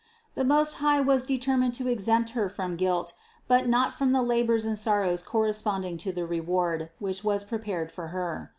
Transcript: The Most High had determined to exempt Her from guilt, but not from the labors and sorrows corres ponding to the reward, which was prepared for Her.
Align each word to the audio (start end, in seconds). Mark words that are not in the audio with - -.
The 0.33 0.43
Most 0.43 0.77
High 0.81 0.95
had 1.03 1.27
determined 1.27 1.75
to 1.75 1.87
exempt 1.87 2.31
Her 2.31 2.49
from 2.49 2.75
guilt, 2.75 3.13
but 3.47 3.67
not 3.69 3.93
from 3.93 4.13
the 4.13 4.23
labors 4.23 4.65
and 4.65 4.79
sorrows 4.79 5.21
corres 5.23 5.61
ponding 5.61 5.99
to 5.99 6.11
the 6.11 6.25
reward, 6.25 6.89
which 6.97 7.23
was 7.23 7.43
prepared 7.43 7.91
for 7.91 8.07
Her. 8.07 8.49